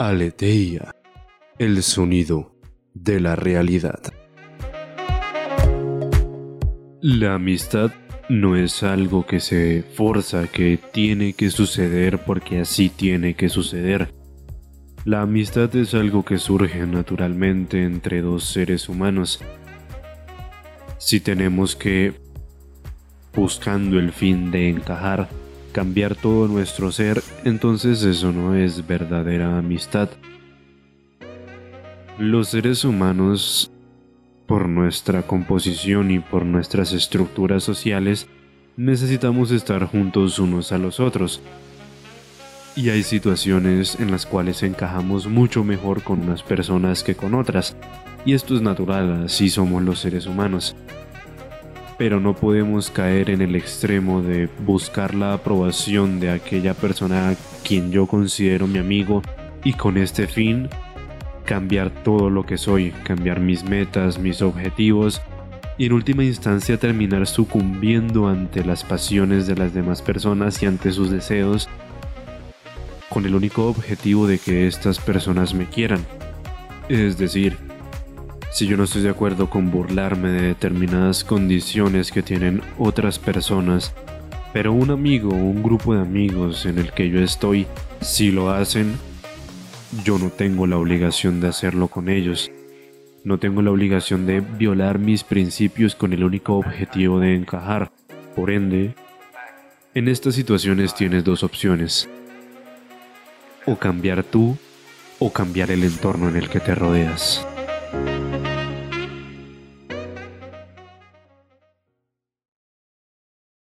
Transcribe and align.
Aleteia, 0.00 0.94
el 1.58 1.82
sonido 1.82 2.56
de 2.94 3.20
la 3.20 3.36
realidad. 3.36 4.00
La 7.02 7.34
amistad 7.34 7.90
no 8.30 8.56
es 8.56 8.82
algo 8.82 9.26
que 9.26 9.40
se 9.40 9.82
forza, 9.82 10.46
que 10.46 10.78
tiene 10.90 11.34
que 11.34 11.50
suceder 11.50 12.24
porque 12.24 12.60
así 12.60 12.88
tiene 12.88 13.34
que 13.34 13.50
suceder. 13.50 14.14
La 15.04 15.20
amistad 15.20 15.76
es 15.76 15.92
algo 15.92 16.24
que 16.24 16.38
surge 16.38 16.86
naturalmente 16.86 17.84
entre 17.84 18.22
dos 18.22 18.44
seres 18.44 18.88
humanos. 18.88 19.44
Si 20.96 21.20
tenemos 21.20 21.76
que, 21.76 22.14
buscando 23.34 23.98
el 23.98 24.12
fin 24.12 24.50
de 24.50 24.70
encajar, 24.70 25.28
cambiar 25.70 26.14
todo 26.14 26.48
nuestro 26.48 26.92
ser, 26.92 27.22
entonces 27.44 28.02
eso 28.02 28.32
no 28.32 28.54
es 28.54 28.86
verdadera 28.86 29.58
amistad. 29.58 30.08
Los 32.18 32.48
seres 32.48 32.84
humanos, 32.84 33.70
por 34.46 34.68
nuestra 34.68 35.22
composición 35.22 36.10
y 36.10 36.18
por 36.18 36.44
nuestras 36.44 36.92
estructuras 36.92 37.64
sociales, 37.64 38.28
necesitamos 38.76 39.50
estar 39.50 39.84
juntos 39.86 40.38
unos 40.38 40.72
a 40.72 40.78
los 40.78 41.00
otros. 41.00 41.40
Y 42.76 42.90
hay 42.90 43.02
situaciones 43.02 43.98
en 43.98 44.10
las 44.10 44.26
cuales 44.26 44.62
encajamos 44.62 45.26
mucho 45.26 45.64
mejor 45.64 46.02
con 46.02 46.20
unas 46.20 46.42
personas 46.42 47.02
que 47.02 47.14
con 47.14 47.34
otras. 47.34 47.76
Y 48.24 48.34
esto 48.34 48.54
es 48.54 48.62
natural, 48.62 49.24
así 49.24 49.50
somos 49.50 49.82
los 49.82 49.98
seres 50.00 50.26
humanos 50.26 50.76
pero 52.00 52.18
no 52.18 52.34
podemos 52.34 52.88
caer 52.88 53.28
en 53.28 53.42
el 53.42 53.54
extremo 53.54 54.22
de 54.22 54.48
buscar 54.64 55.14
la 55.14 55.34
aprobación 55.34 56.18
de 56.18 56.30
aquella 56.30 56.72
persona 56.72 57.28
a 57.28 57.34
quien 57.62 57.92
yo 57.92 58.06
considero 58.06 58.66
mi 58.66 58.78
amigo 58.78 59.20
y 59.64 59.74
con 59.74 59.98
este 59.98 60.26
fin 60.26 60.70
cambiar 61.44 61.90
todo 62.02 62.30
lo 62.30 62.46
que 62.46 62.56
soy, 62.56 62.92
cambiar 63.04 63.40
mis 63.40 63.64
metas, 63.64 64.18
mis 64.18 64.40
objetivos 64.40 65.20
y 65.76 65.84
en 65.84 65.92
última 65.92 66.24
instancia 66.24 66.78
terminar 66.78 67.26
sucumbiendo 67.26 68.28
ante 68.28 68.64
las 68.64 68.82
pasiones 68.82 69.46
de 69.46 69.56
las 69.56 69.74
demás 69.74 70.00
personas 70.00 70.62
y 70.62 70.66
ante 70.66 70.92
sus 70.92 71.10
deseos 71.10 71.68
con 73.10 73.26
el 73.26 73.34
único 73.34 73.66
objetivo 73.66 74.26
de 74.26 74.38
que 74.38 74.66
estas 74.66 74.98
personas 74.98 75.52
me 75.52 75.66
quieran. 75.66 76.00
Es 76.88 77.18
decir, 77.18 77.58
si 78.50 78.66
yo 78.66 78.76
no 78.76 78.84
estoy 78.84 79.02
de 79.02 79.10
acuerdo 79.10 79.48
con 79.48 79.70
burlarme 79.70 80.30
de 80.30 80.42
determinadas 80.42 81.24
condiciones 81.24 82.10
que 82.10 82.22
tienen 82.22 82.62
otras 82.78 83.18
personas, 83.18 83.94
pero 84.52 84.72
un 84.72 84.90
amigo 84.90 85.30
o 85.30 85.36
un 85.36 85.62
grupo 85.62 85.94
de 85.94 86.00
amigos 86.00 86.66
en 86.66 86.78
el 86.78 86.92
que 86.92 87.08
yo 87.08 87.20
estoy, 87.20 87.66
si 88.00 88.32
lo 88.32 88.50
hacen, 88.50 88.96
yo 90.04 90.18
no 90.18 90.30
tengo 90.30 90.66
la 90.66 90.78
obligación 90.78 91.40
de 91.40 91.48
hacerlo 91.48 91.88
con 91.88 92.08
ellos. 92.08 92.50
No 93.22 93.38
tengo 93.38 93.62
la 93.62 93.70
obligación 93.70 94.26
de 94.26 94.40
violar 94.40 94.98
mis 94.98 95.24
principios 95.24 95.94
con 95.94 96.12
el 96.12 96.24
único 96.24 96.56
objetivo 96.56 97.20
de 97.20 97.34
encajar. 97.36 97.92
Por 98.34 98.50
ende, 98.50 98.94
en 99.94 100.08
estas 100.08 100.34
situaciones 100.34 100.94
tienes 100.94 101.22
dos 101.22 101.44
opciones. 101.44 102.08
O 103.66 103.76
cambiar 103.76 104.24
tú 104.24 104.56
o 105.18 105.32
cambiar 105.32 105.70
el 105.70 105.84
entorno 105.84 106.28
en 106.28 106.36
el 106.36 106.48
que 106.48 106.60
te 106.60 106.74
rodeas. 106.74 107.46